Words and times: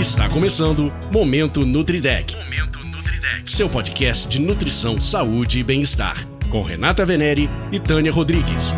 Está 0.00 0.30
começando 0.30 0.90
Momento 1.12 1.60
Nutridec. 1.66 2.34
Momento 2.34 2.78
Nutridec. 2.78 3.42
Seu 3.44 3.68
podcast 3.68 4.26
de 4.26 4.40
nutrição, 4.40 4.98
saúde 4.98 5.58
e 5.60 5.62
bem-estar. 5.62 6.26
Com 6.48 6.62
Renata 6.62 7.04
Venere 7.04 7.50
e 7.70 7.78
Tânia 7.78 8.10
Rodrigues. 8.10 8.72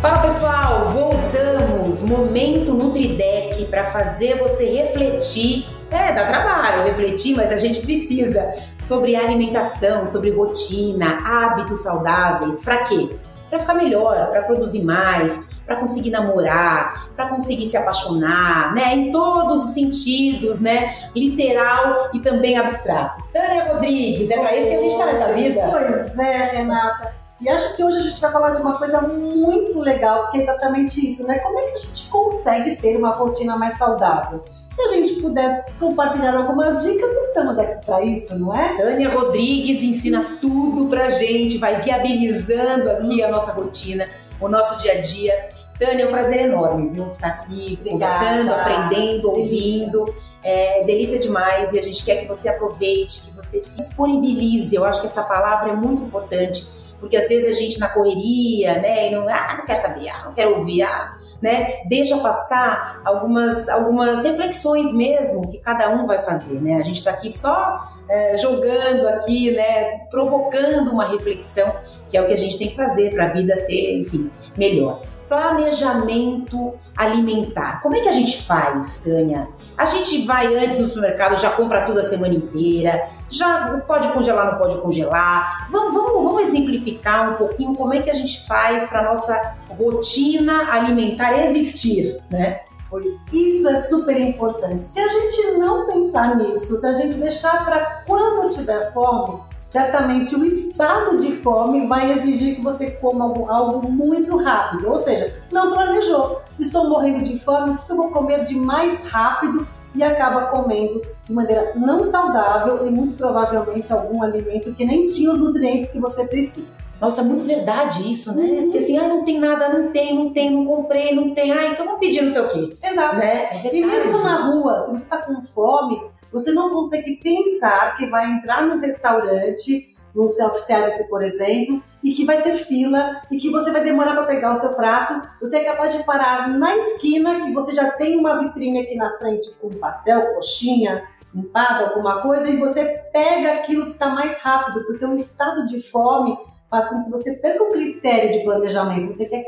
Fala 0.00 0.18
pessoal, 0.18 0.90
voltamos. 0.90 2.02
Momento 2.04 2.72
Nutridec 2.72 3.64
para 3.64 3.86
fazer 3.86 4.38
você 4.38 4.64
refletir 4.66 5.66
é, 5.94 6.12
dá 6.12 6.26
trabalho 6.26 6.84
refletir, 6.84 7.36
mas 7.36 7.52
a 7.52 7.56
gente 7.56 7.80
precisa 7.80 8.52
sobre 8.78 9.16
alimentação, 9.16 10.06
sobre 10.06 10.30
rotina, 10.30 11.18
hábitos 11.24 11.82
saudáveis. 11.82 12.60
Para 12.60 12.78
quê? 12.84 13.10
Para 13.48 13.58
ficar 13.58 13.74
melhor, 13.74 14.30
para 14.30 14.42
produzir 14.42 14.82
mais, 14.82 15.44
para 15.66 15.76
conseguir 15.76 16.10
namorar, 16.10 17.10
para 17.14 17.28
conseguir 17.28 17.66
se 17.66 17.76
apaixonar, 17.76 18.74
né? 18.74 18.94
Em 18.94 19.12
todos 19.12 19.66
os 19.66 19.74
sentidos, 19.74 20.58
né? 20.58 21.10
Literal 21.14 22.10
e 22.14 22.20
também 22.20 22.56
abstrato. 22.56 23.22
Tânia 23.32 23.72
Rodrigues, 23.72 24.30
é 24.30 24.38
para 24.38 24.56
isso 24.56 24.68
que 24.68 24.74
a 24.74 24.78
gente 24.78 24.92
está 24.92 25.06
nessa 25.06 25.32
vida? 25.34 25.68
Pois 25.70 26.18
é, 26.18 26.56
Renata. 26.56 27.21
E 27.42 27.48
acho 27.48 27.74
que 27.74 27.82
hoje 27.82 27.98
a 27.98 28.02
gente 28.02 28.20
vai 28.20 28.30
falar 28.30 28.50
de 28.50 28.62
uma 28.62 28.78
coisa 28.78 29.00
muito 29.00 29.80
legal, 29.80 30.30
que 30.30 30.38
é 30.38 30.42
exatamente 30.44 31.04
isso, 31.04 31.26
né? 31.26 31.40
Como 31.40 31.58
é 31.58 31.62
que 31.62 31.74
a 31.74 31.78
gente 31.78 32.08
consegue 32.08 32.76
ter 32.76 32.96
uma 32.96 33.10
rotina 33.16 33.56
mais 33.56 33.76
saudável? 33.76 34.44
Se 34.52 34.80
a 34.80 34.88
gente 34.90 35.14
puder 35.14 35.66
compartilhar 35.80 36.36
algumas 36.36 36.84
dicas, 36.84 37.10
estamos 37.26 37.58
aqui 37.58 37.84
para 37.84 38.00
isso, 38.04 38.38
não 38.38 38.54
é? 38.54 38.76
Tânia 38.76 39.08
Rodrigues 39.08 39.82
ensina 39.82 40.38
tudo 40.40 40.86
pra 40.86 41.08
gente, 41.08 41.58
vai 41.58 41.80
viabilizando 41.80 42.88
aqui 42.92 43.24
a 43.24 43.28
nossa 43.28 43.50
rotina, 43.50 44.08
o 44.40 44.48
nosso 44.48 44.78
dia 44.78 44.92
a 44.92 45.00
dia. 45.00 45.48
Tânia, 45.76 46.04
é 46.04 46.06
um 46.06 46.12
prazer 46.12 46.42
enorme, 46.42 46.90
viu? 46.90 47.08
Estar 47.08 47.26
aqui 47.26 47.76
Obrigada. 47.80 48.14
conversando, 48.14 48.52
aprendendo, 48.52 49.30
ouvindo. 49.30 50.14
É 50.44 50.84
delícia 50.84 51.18
demais 51.18 51.72
e 51.72 51.78
a 51.78 51.82
gente 51.82 52.04
quer 52.04 52.20
que 52.20 52.26
você 52.26 52.48
aproveite, 52.48 53.20
que 53.22 53.30
você 53.32 53.58
se 53.58 53.78
disponibilize. 53.78 54.74
Eu 54.74 54.84
acho 54.84 55.00
que 55.00 55.06
essa 55.06 55.22
palavra 55.24 55.70
é 55.70 55.74
muito 55.74 56.04
importante 56.04 56.81
porque 57.02 57.16
às 57.16 57.28
vezes 57.28 57.48
a 57.48 57.60
gente 57.60 57.80
na 57.80 57.88
correria, 57.88 58.80
né, 58.80 59.08
e 59.08 59.10
não, 59.10 59.28
ah, 59.28 59.56
não 59.58 59.66
quer 59.66 59.74
saber, 59.74 60.08
ah, 60.08 60.22
não 60.26 60.32
quero 60.32 60.56
ouvir, 60.56 60.82
ah, 60.82 61.18
né, 61.42 61.80
deixa 61.88 62.16
passar 62.18 63.02
algumas, 63.04 63.68
algumas 63.68 64.22
reflexões 64.22 64.92
mesmo 64.92 65.48
que 65.48 65.58
cada 65.58 65.90
um 65.90 66.06
vai 66.06 66.22
fazer, 66.22 66.62
né, 66.62 66.76
a 66.76 66.82
gente 66.82 66.98
está 66.98 67.10
aqui 67.10 67.28
só 67.28 67.92
é, 68.08 68.36
jogando 68.36 69.08
aqui, 69.08 69.50
né, 69.50 70.06
provocando 70.12 70.92
uma 70.92 71.04
reflexão, 71.04 71.74
que 72.08 72.16
é 72.16 72.22
o 72.22 72.26
que 72.26 72.34
a 72.34 72.38
gente 72.38 72.56
tem 72.56 72.68
que 72.68 72.76
fazer 72.76 73.10
para 73.10 73.24
a 73.24 73.32
vida 73.32 73.56
ser, 73.56 73.98
enfim, 73.98 74.30
melhor 74.56 75.02
planejamento 75.32 76.74
alimentar. 76.94 77.80
Como 77.80 77.96
é 77.96 78.00
que 78.00 78.08
a 78.08 78.12
gente 78.12 78.42
faz, 78.42 78.98
Tânia? 78.98 79.48
A 79.78 79.86
gente 79.86 80.26
vai 80.26 80.54
antes 80.54 80.78
no 80.78 80.86
supermercado, 80.86 81.40
já 81.40 81.48
compra 81.50 81.86
tudo 81.86 82.00
a 82.00 82.02
semana 82.02 82.34
inteira, 82.34 83.08
já 83.30 83.82
pode 83.86 84.12
congelar, 84.12 84.52
não 84.52 84.58
pode 84.58 84.76
congelar. 84.82 85.68
Vamos, 85.70 85.94
vamos, 85.94 86.22
vamos 86.22 86.42
exemplificar 86.42 87.32
um 87.32 87.36
pouquinho 87.36 87.74
como 87.74 87.94
é 87.94 88.02
que 88.02 88.10
a 88.10 88.14
gente 88.14 88.46
faz 88.46 88.84
para 88.84 89.04
nossa 89.04 89.54
rotina 89.70 90.70
alimentar 90.70 91.32
existir, 91.46 92.20
né? 92.30 92.60
Pois 92.90 93.06
isso 93.32 93.66
é 93.68 93.78
super 93.78 94.20
importante. 94.20 94.84
Se 94.84 95.00
a 95.00 95.08
gente 95.08 95.52
não 95.52 95.86
pensar 95.86 96.36
nisso, 96.36 96.78
se 96.78 96.86
a 96.86 96.92
gente 96.92 97.16
deixar 97.16 97.64
para 97.64 98.02
quando 98.06 98.50
tiver 98.50 98.92
fome, 98.92 99.40
certamente 99.72 100.36
o 100.36 100.44
estado 100.44 101.18
de 101.18 101.32
fome 101.32 101.86
vai 101.86 102.12
exigir 102.12 102.56
que 102.56 102.62
você 102.62 102.90
coma 102.90 103.24
algo, 103.24 103.50
algo, 103.50 103.90
muito 103.90 104.36
rápido. 104.36 104.90
Ou 104.90 104.98
seja, 104.98 105.34
não 105.50 105.72
planejou. 105.72 106.42
Estou 106.60 106.88
morrendo 106.88 107.24
de 107.24 107.38
fome, 107.38 107.70
o 107.70 107.78
que 107.78 107.90
eu 107.90 107.96
vou 107.96 108.10
comer 108.10 108.44
de 108.44 108.54
mais 108.54 109.04
rápido? 109.08 109.66
E 109.94 110.02
acaba 110.02 110.46
comendo 110.46 111.02
de 111.24 111.32
maneira 111.32 111.72
não 111.74 112.04
saudável 112.04 112.86
e 112.86 112.90
muito 112.90 113.16
provavelmente 113.16 113.92
algum 113.92 114.22
alimento 114.22 114.72
que 114.72 114.84
nem 114.84 115.08
tinha 115.08 115.30
os 115.30 115.40
nutrientes 115.40 115.90
que 115.90 115.98
você 115.98 116.24
precisa. 116.24 116.82
Nossa, 116.98 117.20
é 117.20 117.24
muito 117.24 117.42
verdade 117.42 118.10
isso, 118.10 118.34
né? 118.34 118.44
Uhum. 118.44 118.62
Porque 118.62 118.78
assim, 118.78 118.96
ah, 118.96 119.08
não 119.08 119.24
tem 119.24 119.38
nada, 119.38 119.68
não 119.68 119.90
tem, 119.90 120.14
não 120.14 120.32
tem, 120.32 120.50
não 120.50 120.64
comprei, 120.64 121.14
não 121.14 121.34
tem, 121.34 121.50
ah, 121.50 121.66
então 121.66 121.84
vou 121.84 121.98
pedir 121.98 122.22
não 122.22 122.30
sei 122.30 122.40
o 122.40 122.48
quê. 122.48 122.76
Exato. 122.82 123.16
Né? 123.16 123.48
É 123.64 123.76
e 123.76 123.84
mesmo 123.84 124.22
na 124.22 124.46
rua, 124.46 124.80
se 124.80 124.90
você 124.92 125.02
está 125.02 125.18
com 125.18 125.42
fome, 125.42 126.00
você 126.32 126.52
não 126.52 126.70
consegue 126.70 127.16
pensar 127.16 127.96
que 127.96 128.06
vai 128.06 128.30
entrar 128.30 128.66
num 128.66 128.80
restaurante, 128.80 129.94
num 130.14 130.28
self-service, 130.28 131.08
por 131.08 131.22
exemplo, 131.22 131.82
e 132.02 132.12
que 132.12 132.24
vai 132.24 132.42
ter 132.42 132.56
fila 132.56 133.22
e 133.30 133.38
que 133.38 133.50
você 133.50 133.70
vai 133.70 133.82
demorar 133.82 134.14
para 134.14 134.26
pegar 134.26 134.54
o 134.54 134.58
seu 134.58 134.74
prato. 134.74 135.28
Você 135.40 135.56
é 135.56 135.64
capaz 135.64 135.96
de 135.96 136.02
parar 136.04 136.48
na 136.48 136.76
esquina 136.76 137.46
que 137.46 137.52
você 137.52 137.74
já 137.74 137.90
tem 137.92 138.18
uma 138.18 138.38
vitrine 138.38 138.80
aqui 138.80 138.94
na 138.94 139.16
frente 139.18 139.50
com 139.60 139.70
pastel, 139.70 140.34
coxinha, 140.34 141.06
empada, 141.34 141.86
alguma 141.86 142.20
coisa, 142.20 142.48
e 142.48 142.56
você 142.56 142.84
pega 143.12 143.54
aquilo 143.54 143.84
que 143.84 143.92
está 143.92 144.08
mais 144.08 144.38
rápido, 144.38 144.84
porque 144.84 145.04
o 145.04 145.14
estado 145.14 145.66
de 145.66 145.80
fome 145.80 146.36
faz 146.68 146.88
com 146.88 147.04
que 147.04 147.10
você 147.10 147.34
perca 147.34 147.62
o 147.62 147.70
critério 147.70 148.32
de 148.32 148.44
planejamento. 148.44 149.14
Você 149.14 149.26
quer 149.26 149.42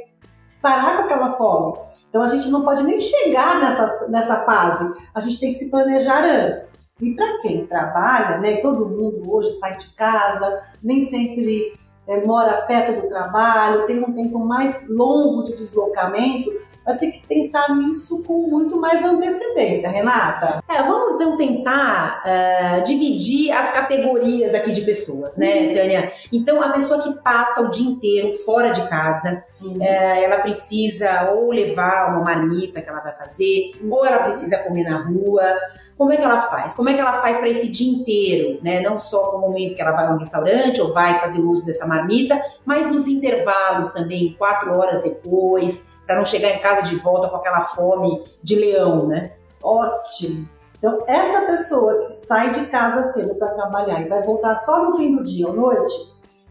parar 0.65 0.97
com 0.97 1.03
aquela 1.03 1.37
fome. 1.37 1.79
Então 2.09 2.23
a 2.23 2.29
gente 2.29 2.49
não 2.49 2.65
pode 2.65 2.83
nem 2.83 2.99
chegar 2.99 3.61
nessa, 3.61 4.09
nessa 4.09 4.45
fase. 4.45 4.91
A 5.15 5.21
gente 5.21 5.39
tem 5.39 5.53
que 5.53 5.59
se 5.59 5.71
planejar 5.71 6.25
antes. 6.25 6.73
E 7.03 7.15
para 7.15 7.43
quem 7.43 7.67
trabalha, 7.67 8.39
né, 8.39 8.57
todo 8.57 8.89
mundo 8.89 9.31
hoje 9.31 9.53
sai 9.55 9.77
de 9.77 9.95
casa, 9.95 10.63
nem 10.83 11.03
sempre 11.03 11.79
é, 12.09 12.25
mora 12.25 12.63
perto 12.63 13.03
do 13.03 13.09
trabalho, 13.09 13.85
tem 13.85 14.03
um 14.03 14.15
tempo 14.15 14.39
mais 14.39 14.89
longo 14.89 15.45
de 15.45 15.55
deslocamento, 15.55 16.51
vai 16.85 16.99
ter 16.99 17.13
que 17.13 17.27
pensar 17.27 17.75
nisso 17.75 18.23
com 18.25 18.35
muito 18.51 18.79
mais 18.81 19.03
antecedência, 19.03 19.89
Renata. 19.89 20.63
É, 20.69 20.83
vamos 20.83 21.15
então 21.15 21.37
tentar 21.37 22.23
uh, 22.23 22.83
dividir 22.83 23.51
as 23.53 23.71
categorias 23.71 24.55
aqui 24.55 24.73
de 24.73 24.83
pessoas, 24.83 25.37
né, 25.37 25.69
uhum. 25.69 25.73
Tânia? 25.73 26.13
Então, 26.33 26.63
a 26.63 26.71
pessoa 26.71 27.01
que 27.01 27.13
passa 27.23 27.63
o 27.63 27.71
dia 27.71 27.89
inteiro 27.89 28.33
fora 28.33 28.71
de 28.71 28.87
casa, 28.89 29.43
uhum. 29.63 29.79
uh, 29.79 29.83
ela 29.83 30.41
precisa 30.41 31.31
ou 31.31 31.51
levar 31.51 32.11
uma 32.11 32.23
marmita 32.23 32.83
que 32.83 32.89
ela 32.89 33.01
vai 33.01 33.15
fazer, 33.15 33.73
uhum. 33.81 33.93
ou 33.93 34.05
ela 34.05 34.19
precisa 34.19 34.59
comer 34.59 34.85
na 34.85 35.03
rua. 35.03 35.43
Como 35.97 36.13
é 36.13 36.17
que 36.17 36.25
ela 36.25 36.43
faz? 36.43 36.75
Como 36.75 36.89
é 36.89 36.95
que 36.95 37.01
ela 37.01 37.15
faz 37.15 37.39
para 37.39 37.49
esse 37.49 37.69
dia 37.69 37.91
inteiro, 37.91 38.59
né? 38.63 38.81
Não 38.81 38.99
só 38.99 39.33
no 39.33 39.39
momento 39.39 39.77
que 39.77 39.81
ela 39.81 39.93
vai 39.93 40.07
a 40.07 40.11
um 40.11 40.19
restaurante 40.19 40.83
ou 40.83 40.93
vai 40.93 41.19
fazer 41.21 41.41
uso 41.41 41.65
dessa 41.65 41.87
marmita, 41.87 42.43
mas 42.65 42.89
nos 42.89 43.07
intervalos 43.07 43.93
também, 43.93 44.35
quatro 44.37 44.73
horas 44.77 45.01
depois 45.03 45.94
para 46.07 46.17
não 46.17 46.25
chegar 46.25 46.51
em 46.51 46.59
casa 46.59 46.83
de 46.83 46.97
volta 46.97 47.29
com 47.29 47.37
aquela 47.37 47.63
fome 47.63 48.25
de 48.43 48.57
leão, 48.57 49.07
né? 49.07 49.33
Ótimo. 49.63 50.49
Então, 50.79 51.03
essa 51.07 51.47
pessoa 51.47 52.05
que 52.05 52.13
sai 52.13 52.51
de 52.51 52.67
casa 52.67 53.05
cedo 53.13 53.35
para 53.37 53.55
trabalhar 53.55 54.03
e 54.03 54.09
vai 54.09 54.23
voltar 54.23 54.55
só 54.55 54.85
no 54.85 54.97
fim 54.97 55.17
do 55.17 55.25
dia 55.25 55.49
ou 55.49 55.55
noite, 55.55 55.95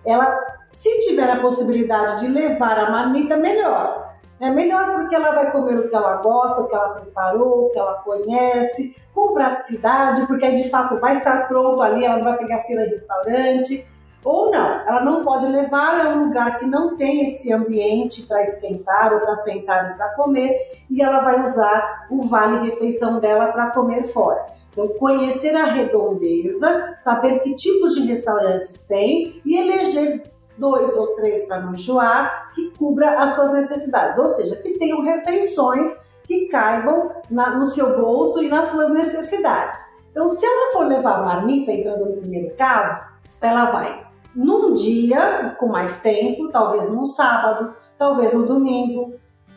ela, 0.04 0.36
se 0.72 0.90
tiver 1.02 1.30
a 1.30 1.40
possibilidade 1.40 2.22
de 2.22 2.28
levar 2.28 2.80
a 2.80 2.90
marmita, 2.90 3.38
melhor. 3.38 4.12
É 4.40 4.50
melhor 4.50 4.94
porque 4.94 5.16
ela 5.16 5.36
vai 5.36 5.52
comer 5.52 5.78
o 5.78 5.90
que 5.90 5.96
ela 5.96 6.16
gosta, 6.16 6.62
o 6.62 6.68
que 6.68 6.76
ela 6.76 6.90
preparou, 6.90 7.68
o 7.68 7.70
que 7.70 7.80
ela 7.80 7.94
conhece, 8.04 8.96
com 9.14 9.34
praticidade, 9.34 10.26
porque 10.26 10.46
aí 10.46 10.56
de 10.56 10.70
fato 10.70 11.00
vai 11.00 11.16
estar 11.16 11.48
pronto 11.48 11.82
ali, 11.82 12.04
ela 12.04 12.18
não 12.18 12.26
vai 12.26 12.38
pegar 12.38 12.64
fila 12.64 12.84
de 12.84 12.96
restaurante. 12.96 13.88
Ou 14.24 14.50
não, 14.50 14.88
ela 14.88 15.04
não 15.04 15.24
pode 15.24 15.46
levar 15.48 16.00
a 16.00 16.10
um 16.10 16.26
lugar 16.26 16.58
que 16.58 16.66
não 16.66 16.96
tem 16.96 17.28
esse 17.28 17.52
ambiente 17.52 18.24
para 18.24 18.42
esquentar 18.42 19.14
ou 19.14 19.20
para 19.20 19.36
sentar 19.36 19.92
e 19.92 19.98
para 19.98 20.10
comer, 20.16 20.84
e 20.90 21.02
ela 21.02 21.20
vai 21.20 21.46
usar 21.46 22.08
o 22.10 22.26
vale-refeição 22.28 23.20
dela 23.20 23.52
para 23.52 23.72
comer 23.72 24.14
fora. 24.14 24.46
Então, 24.72 24.88
conhecer 24.98 25.56
a 25.56 25.66
redondeza, 25.66 26.96
saber 27.00 27.40
que 27.40 27.54
tipos 27.56 27.96
de 27.96 28.08
restaurantes 28.08 28.88
tem 28.88 29.42
e 29.46 29.58
eleger 29.58 30.24
dois 30.58 30.96
ou 30.96 31.16
três 31.16 31.44
para 31.44 31.60
não 31.60 31.74
enjoar, 31.74 32.52
que 32.54 32.72
cubra 32.78 33.20
as 33.20 33.34
suas 33.34 33.52
necessidades, 33.52 34.18
ou 34.18 34.30
seja, 34.30 34.56
que 34.56 34.78
tenham 34.78 35.02
refeições 35.02 36.02
que 36.24 36.48
caibam 36.48 37.12
na, 37.30 37.52
no 37.58 37.68
seu 37.68 37.98
bolso 37.98 38.42
e 38.42 38.48
nas 38.48 38.68
suas 38.68 38.90
necessidades. 38.92 39.80
Então, 40.12 40.30
se 40.30 40.46
ela 40.46 40.72
for 40.72 40.88
levar 40.88 41.24
marmita, 41.24 41.72
entrando 41.72 42.06
no 42.06 42.18
primeiro 42.18 42.56
caso, 42.56 43.12
ela 43.42 43.72
vai 43.72 44.04
num 44.36 44.74
dia 44.74 45.56
com 45.60 45.68
mais 45.68 46.02
tempo, 46.02 46.50
talvez 46.52 46.90
num 46.90 47.06
sábado, 47.06 47.74
talvez 47.98 48.34
no 48.34 48.46
domingo. 48.46 49.14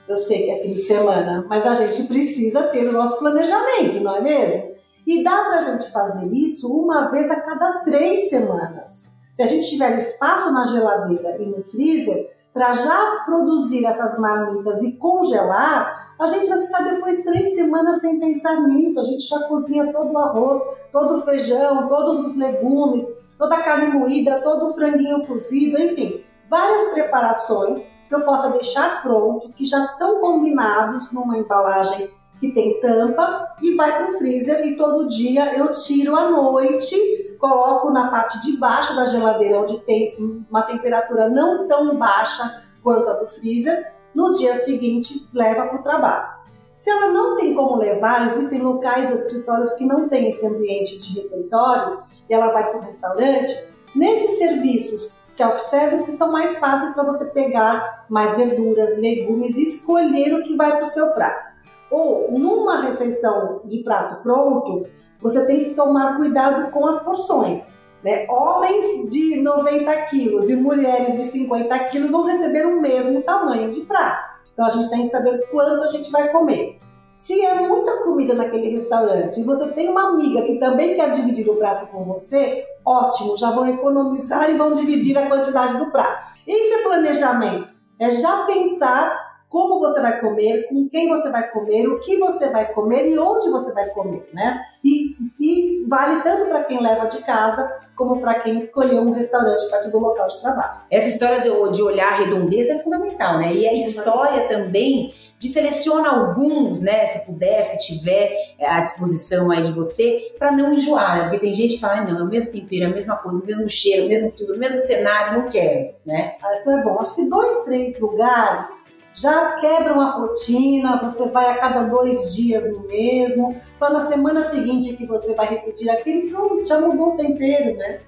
Eu 0.09 0.17
sei 0.17 0.45
que 0.45 0.51
é 0.51 0.63
fim 0.63 0.75
de 0.75 0.83
semana, 0.83 1.45
mas 1.49 1.67
a 1.67 1.75
gente 1.75 2.05
precisa 2.05 2.65
ter 2.65 2.87
o 2.89 2.93
nosso 2.93 3.19
planejamento, 3.19 4.01
não 4.01 4.17
é 4.17 4.21
mesmo? 4.21 4.77
E 5.07 5.23
dá 5.23 5.45
para 5.45 5.59
a 5.59 5.61
gente 5.61 5.91
fazer 5.93 6.33
isso 6.33 6.73
uma 6.73 7.11
vez 7.11 7.31
a 7.31 7.41
cada 7.41 7.81
três 7.81 8.29
semanas. 8.29 9.05
Se 9.33 9.43
a 9.43 9.47
gente 9.47 9.69
tiver 9.69 9.99
espaço 9.99 10.53
na 10.53 10.65
geladeira 10.65 11.37
e 11.41 11.47
no 11.47 11.63
freezer, 11.63 12.31
para 12.53 12.73
já 12.73 13.23
produzir 13.27 13.85
essas 13.85 14.19
marmitas 14.19 14.83
e 14.83 14.93
congelar, 14.97 16.15
a 16.19 16.27
gente 16.27 16.49
vai 16.49 16.63
ficar 16.63 16.81
depois 16.83 17.23
três 17.23 17.55
semanas 17.55 18.01
sem 18.01 18.19
pensar 18.19 18.67
nisso. 18.67 18.99
A 18.99 19.05
gente 19.05 19.29
já 19.29 19.41
cozinha 19.41 19.93
todo 19.93 20.11
o 20.11 20.19
arroz, 20.19 20.59
todo 20.91 21.17
o 21.17 21.23
feijão, 21.23 21.87
todos 21.87 22.21
os 22.21 22.35
legumes, 22.35 23.05
toda 23.39 23.57
a 23.57 23.63
carne 23.63 23.87
moída, 23.87 24.41
todo 24.43 24.67
o 24.67 24.75
franguinho 24.75 25.27
cozido, 25.27 25.79
enfim. 25.81 26.25
várias 26.49 26.93
preparações 26.93 27.87
que 28.09 28.15
eu 28.15 28.23
possa 28.23 28.51
deixar 28.51 29.03
pronto, 29.03 29.53
que 29.53 29.65
já 29.65 29.83
estão 29.85 30.21
combinados 30.21 31.11
numa 31.11 31.37
embalagem 31.37 32.11
que 32.39 32.53
tem 32.53 32.81
tampa 32.81 33.55
e 33.61 33.75
vai 33.75 33.97
para 33.97 34.11
o 34.11 34.19
freezer 34.19 34.65
e 34.67 34.77
todo 34.77 35.09
dia 35.09 35.57
eu 35.57 35.73
tiro 35.73 36.15
à 36.15 36.31
noite, 36.31 37.37
coloco 37.39 37.91
na 37.91 38.11
parte 38.11 38.41
de 38.43 38.59
baixo 38.59 38.95
da 38.95 39.07
geladeira 39.07 39.61
onde 39.61 39.79
tem 39.81 40.45
uma 40.49 40.63
temperatura 40.63 41.29
não 41.29 41.67
tão 41.67 41.97
baixa 41.97 42.65
quanto 42.83 43.11
a 43.11 43.15
do 43.15 43.27
freezer, 43.27 43.93
no 44.15 44.33
dia 44.33 44.55
seguinte 44.55 45.29
leva 45.33 45.67
para 45.67 45.81
o 45.81 45.83
trabalho. 45.83 46.36
Se 46.77 46.91
ela 46.91 47.11
não 47.11 47.37
tem 47.37 47.55
como 47.55 47.77
levar, 47.77 48.27
existem 48.27 48.61
locais, 48.61 49.11
escritórios 49.11 49.73
que 49.73 49.87
não 49.87 50.11
têm 50.11 50.29
esse 50.29 50.47
ambiente 50.47 51.01
de 51.01 51.23
refeitório 51.23 52.03
e 52.29 52.35
ela 52.35 52.53
vai 52.53 52.71
para 52.71 52.79
o 52.79 52.83
restaurante, 52.85 53.75
Nesses 53.97 54.37
serviços 54.37 55.15
self-service 55.27 56.19
são 56.19 56.31
mais 56.31 56.59
fáceis 56.59 56.93
para 56.93 57.03
você 57.03 57.25
pegar 57.31 58.05
mais 58.11 58.37
verduras, 58.37 58.99
legumes 58.99 59.57
e 59.57 59.63
escolher 59.63 60.35
o 60.35 60.43
que 60.43 60.55
vai 60.55 60.73
para 60.73 60.83
o 60.83 60.87
seu 60.87 61.13
prato. 61.13 61.55
Ou 61.91 62.31
numa 62.31 62.83
refeição 62.83 63.63
de 63.65 63.83
prato 63.83 64.23
pronto, 64.23 64.87
você 65.19 65.47
tem 65.47 65.65
que 65.65 65.75
tomar 65.75 66.19
cuidado 66.19 66.71
com 66.73 66.87
as 66.87 67.03
porções. 67.03 67.73
Né? 68.05 68.27
Homens 68.29 69.09
de 69.09 69.41
90 69.41 69.91
quilos 70.11 70.51
e 70.51 70.57
mulheres 70.57 71.17
de 71.17 71.25
50 71.25 71.79
quilos 71.85 72.11
vão 72.11 72.27
receber 72.27 72.67
o 72.67 72.79
mesmo 72.83 73.23
tamanho 73.23 73.71
de 73.71 73.81
prato. 73.81 74.26
Então 74.57 74.65
a 74.65 74.71
gente 74.71 74.89
tem 74.89 75.03
que 75.03 75.11
saber 75.11 75.39
quanto 75.51 75.83
a 75.83 75.89
gente 75.89 76.11
vai 76.11 76.31
comer. 76.31 76.79
Se 77.15 77.39
é 77.43 77.55
muita 77.69 78.03
comida 78.05 78.33
naquele 78.33 78.71
restaurante 78.71 79.39
e 79.39 79.45
você 79.45 79.69
tem 79.69 79.91
uma 79.91 80.09
amiga 80.09 80.41
que 80.43 80.59
também 80.59 80.97
quer 80.97 81.13
dividir 81.13 81.47
o 81.47 81.57
prato 81.57 81.91
com 81.91 82.05
você, 82.05 82.67
ótimo, 82.83 83.37
já 83.37 83.51
vão 83.51 83.67
economizar 83.67 84.51
e 84.51 84.57
vão 84.57 84.73
dividir 84.73 85.17
a 85.19 85.27
quantidade 85.27 85.77
do 85.77 85.91
prato. 85.91 86.33
Isso 86.47 86.75
é 86.75 86.83
planejamento. 86.83 87.69
É 87.99 88.11
já 88.11 88.45
pensar 88.47 89.26
como 89.57 89.81
você 89.81 90.03
vai 90.03 90.21
comer, 90.21 90.69
com 90.69 90.87
quem 90.87 91.09
você 91.09 91.31
vai 91.31 91.51
comer, 91.51 91.89
o 91.89 91.99
que 92.01 92.19
você 92.19 92.51
vai 92.51 92.71
comer 92.75 93.09
e 93.09 93.19
onde 93.19 93.49
você 93.49 93.73
vai 93.73 93.89
comer, 93.89 94.29
né? 94.31 94.61
E, 94.85 95.17
e 95.41 95.83
vale 95.89 96.21
tanto 96.21 96.51
para 96.51 96.65
quem 96.65 96.79
leva 96.79 97.07
de 97.07 97.23
casa 97.23 97.67
como 97.97 98.21
para 98.21 98.41
quem 98.41 98.55
escolheu 98.55 99.01
um 99.01 99.13
restaurante 99.13 99.67
perto 99.71 99.91
do 99.91 99.99
local 99.99 100.29
de 100.29 100.43
trabalho. 100.43 100.83
Essa 100.91 101.09
história 101.09 101.41
de, 101.41 101.73
de 101.73 101.83
olhar 101.83 102.13
a 102.13 102.17
redondeza 102.17 102.75
é 102.75 102.79
fundamental, 102.81 103.39
né? 103.39 103.55
E 103.55 103.67
a 103.67 103.73
história 103.73 104.47
também 104.47 105.15
de 105.39 105.49
selecionar 105.49 106.15
alguns, 106.15 106.81
né, 106.81 107.07
se 107.07 107.19
puder, 107.21 107.63
se 107.65 107.79
tiver 107.87 108.57
à 108.61 108.81
disposição 108.81 109.51
aí 109.51 109.63
de 109.63 109.73
você, 109.73 110.35
para 110.39 110.53
não 110.53 110.75
enjoar, 110.75 111.17
né? 111.17 111.23
Porque 111.25 111.39
tem 111.39 111.53
gente 111.55 111.77
que 111.77 111.81
fala, 111.81 112.03
não, 112.03 112.19
é 112.19 112.23
o 112.23 112.27
mesmo 112.27 112.53
tempero, 112.53 112.85
é 112.85 112.87
a 112.89 112.91
mesma 112.91 113.17
coisa, 113.17 113.41
o 113.41 113.47
mesmo 113.47 113.67
cheiro, 113.67 114.05
o 114.05 114.09
mesmo 114.09 114.31
tudo, 114.33 114.53
o 114.53 114.59
mesmo 114.59 114.81
cenário, 114.81 115.41
não 115.41 115.49
quero, 115.49 115.95
né? 116.05 116.37
Ah, 116.43 116.53
isso 116.53 116.71
é 116.71 116.83
bom. 116.83 117.01
Acho 117.01 117.15
que 117.15 117.25
dois, 117.25 117.65
três 117.65 117.99
lugares 117.99 118.86
já 119.17 119.53
quebram 119.53 119.99
a 120.01 120.11
rotina, 120.11 121.01
você 121.03 121.27
vai 121.31 121.51
a 121.51 121.57
cada 121.57 121.85
dois 121.85 122.35
dias 122.35 122.71
no 122.71 122.87
mesmo, 122.87 123.59
só 123.75 123.91
na 123.91 124.03
semana 124.03 124.45
seguinte 124.51 124.95
que 124.95 125.07
você 125.07 125.35
vai 125.35 125.49
repetir 125.49 125.89
aquele, 125.89 126.31
pronto, 126.31 126.67
já 126.67 126.79
mudou 126.79 127.15
o 127.15 127.17
tempero, 127.17 127.77
né? 127.77 127.99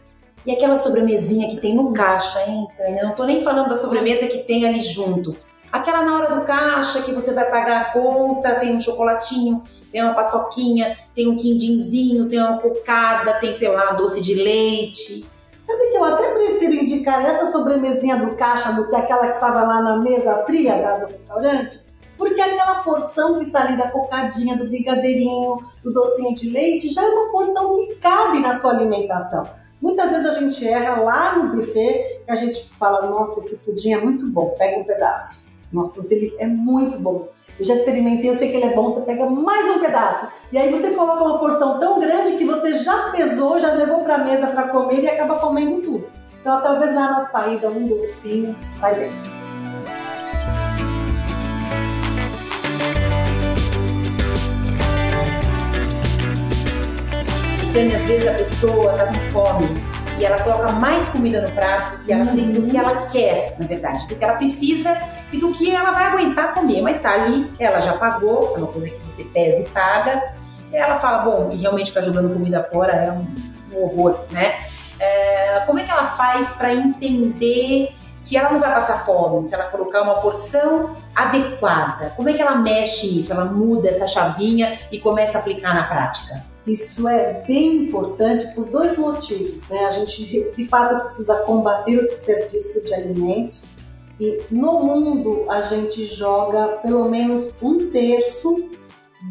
E 0.45 0.53
aquela 0.53 0.77
sobremesinha 0.77 1.49
que 1.49 1.57
tem 1.57 1.75
no 1.75 1.93
caixa, 1.93 2.41
hein? 2.47 2.69
Eu 2.79 3.07
não 3.07 3.15
tô 3.15 3.25
nem 3.25 3.41
falando 3.41 3.71
da 3.71 3.75
sobremesa 3.75 4.27
que 4.27 4.39
tem 4.39 4.67
ali 4.67 4.81
junto. 4.81 5.35
Aquela 5.73 6.03
na 6.03 6.15
hora 6.15 6.37
do 6.37 6.45
caixa 6.45 7.03
que 7.03 7.13
você 7.13 7.33
vai 7.33 7.51
pagar 7.51 7.81
a 7.81 7.85
conta, 7.93 8.55
tem 8.57 8.77
um 8.77 8.81
chocolatinho, 8.81 9.63
tem 9.91 10.03
uma 10.03 10.15
paçoquinha, 10.15 10.99
tem 11.15 11.27
um 11.27 11.37
quindinzinho, 11.37 12.29
tem 12.29 12.39
uma 12.39 12.59
cocada, 12.59 13.35
tem, 13.35 13.53
sei 13.55 13.69
lá, 13.69 13.93
doce 13.93 14.21
de 14.21 14.35
leite. 14.35 15.27
Sabe 15.69 15.89
que 15.89 15.99
eu 15.99 16.05
até 16.05 16.31
prefiro 16.31 16.73
indicar 16.77 17.23
essa 17.23 17.53
sobremesinha 17.53 18.17
do 18.17 18.35
caixa 18.35 18.73
do 18.73 18.89
que 18.89 18.97
aquela 18.97 19.27
que 19.29 19.35
estava 19.35 19.63
lá 19.65 19.83
na 19.83 19.99
mesa 19.99 20.43
fria 20.47 20.79
da, 20.79 20.97
do 20.97 21.13
restaurante? 21.13 21.81
Porque 22.17 22.41
aquela 22.41 22.77
porção 22.77 23.39
que 23.39 23.45
está 23.45 23.61
ali 23.61 23.77
da 23.77 23.91
cocadinha, 23.91 24.57
do 24.57 24.67
brigadeirinho, 24.67 25.63
do 25.85 25.93
docinho 25.93 26.35
de 26.35 26.49
leite, 26.49 26.89
já 26.89 27.05
é 27.05 27.09
uma 27.09 27.31
porção 27.31 27.77
que 27.81 27.97
cabe 27.97 28.41
na 28.41 28.55
sua 28.55 28.71
alimentação. 28.71 29.47
Muitas 29.79 30.11
vezes 30.11 30.27
a 30.27 30.41
gente 30.41 30.67
erra 30.67 31.03
lá 31.03 31.37
no 31.37 31.55
buffet 31.55 32.23
e 32.27 32.33
a 32.33 32.35
gente 32.35 32.67
fala, 32.79 33.07
nossa, 33.07 33.41
esse 33.41 33.59
pudim 33.59 33.93
é 33.93 33.99
muito 33.99 34.27
bom, 34.27 34.55
pega 34.57 34.81
um 34.81 34.85
pedaço. 34.85 35.49
Nossa, 35.71 36.01
ele 36.11 36.35
é 36.39 36.47
muito 36.47 36.99
bom. 36.99 37.29
Eu 37.59 37.65
já 37.65 37.75
experimentei, 37.75 38.31
eu 38.31 38.37
sei 38.37 38.51
que 38.51 38.57
ele 38.57 38.67
é 38.67 38.75
bom, 38.75 38.93
você 38.93 39.01
pega 39.01 39.27
mais 39.27 39.69
um 39.69 39.81
pedaço. 39.81 40.29
E 40.53 40.59
aí 40.59 40.71
você 40.71 40.91
coloca 40.91 41.25
uma 41.25 41.39
porção 41.39 41.81
tão 41.81 41.99
grande 41.99 42.37
que 42.37 42.45
você 42.45 42.73
já 42.73 43.11
pesou, 43.11 43.59
já 43.59 43.73
levou 43.73 44.05
para 44.05 44.15
a 44.15 44.19
mesa 44.19 44.47
para 44.47 44.69
comer 44.69 45.03
e 45.03 45.09
acaba 45.09 45.41
comendo 45.41 45.83
tudo. 45.83 46.07
Então 46.41 46.63
talvez 46.63 46.95
lá 46.95 47.11
na 47.11 47.21
saída 47.21 47.69
um 47.69 47.89
docinho 47.89 48.55
vai 48.79 48.95
bem. 48.95 49.11
Então, 57.71 58.01
às 58.01 58.07
vezes 58.07 58.27
a 58.27 58.33
pessoa 58.35 58.93
está 58.93 59.07
com 59.07 59.21
fome 59.33 59.98
e 60.19 60.25
ela 60.25 60.43
coloca 60.43 60.73
mais 60.73 61.09
comida 61.09 61.41
no 61.41 61.51
prato 61.53 61.99
do 61.99 62.05
que, 62.05 62.13
ela, 62.13 62.25
uhum. 62.25 62.53
do 62.53 62.63
que 62.63 62.77
ela 62.77 63.07
quer, 63.07 63.55
na 63.59 63.67
verdade, 63.67 64.09
do 64.09 64.17
que 64.17 64.25
ela 64.25 64.35
precisa 64.35 64.99
e 65.33 65.39
do 65.39 65.53
que 65.53 65.71
ela 65.71 65.93
vai 65.93 66.07
aguentar 66.07 66.55
comer. 66.55 66.83
Mas 66.83 67.01
tá 67.01 67.13
ali, 67.13 67.47
ela 67.59 67.81
já 67.81 67.93
pagou, 67.93 68.55
é 68.57 68.59
uma 68.59 68.67
coisa 68.67 68.91
que 68.91 68.99
você 69.05 69.25
pesa 69.25 69.63
e 69.63 69.69
paga. 69.69 70.35
E 70.73 70.77
ela 70.77 70.97
fala, 70.97 71.19
bom, 71.19 71.51
e 71.53 71.57
realmente 71.57 71.87
ficar 71.87 72.01
jogando 72.01 72.33
comida 72.33 72.63
fora 72.65 72.93
é 72.93 73.13
um, 73.13 73.27
um 73.73 73.85
horror, 73.85 74.19
né? 74.31 74.57
É, 74.99 75.63
como 75.67 75.79
é 75.79 75.85
que 75.85 75.91
ela 75.91 76.07
faz 76.07 76.51
para 76.51 76.75
entender 76.75 77.95
que 78.25 78.37
ela 78.37 78.51
não 78.51 78.59
vai 78.59 78.75
passar 78.75 79.07
fome 79.07 79.45
se 79.45 79.55
ela 79.55 79.65
colocar 79.65 80.03
uma 80.03 80.17
porção 80.17 80.97
adequada? 81.15 82.13
Como 82.17 82.29
é 82.29 82.33
que 82.33 82.43
ela 82.43 82.57
mexe 82.57 83.19
isso? 83.19 83.33
Ela 83.33 83.45
muda 83.45 83.89
essa 83.89 84.07
chavinha 84.07 84.79
e 84.91 84.99
começa 84.99 85.39
a 85.39 85.41
aplicar 85.41 85.75
na 85.75 85.85
prática? 85.85 86.45
Isso 86.69 87.09
é 87.09 87.43
bem 87.47 87.85
importante 87.85 88.47
por 88.55 88.67
dois 88.67 88.99
motivos. 88.99 89.67
Né? 89.69 89.87
A 89.87 89.91
gente, 89.91 90.51
de 90.53 90.67
fato, 90.67 91.03
precisa 91.05 91.37
combater 91.37 91.99
o 91.99 92.03
desperdício 92.03 92.85
de 92.85 92.93
alimentos 92.93 93.71
e 94.21 94.43
no 94.51 94.81
mundo 94.81 95.47
a 95.49 95.63
gente 95.63 96.05
joga 96.05 96.79
pelo 96.83 97.09
menos 97.09 97.49
um 97.63 97.91
terço 97.91 98.69